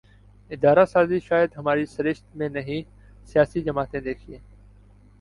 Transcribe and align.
ادارہ 0.51 0.85
سازی 0.85 1.19
شاید 1.19 1.49
ہماری 1.57 1.85
سرشت 1.85 2.35
میں 2.35 2.49
نہیں 2.49 2.81
سیاسی 3.27 3.61
جماعتیں 3.61 3.99
دیکھیے 3.99 4.37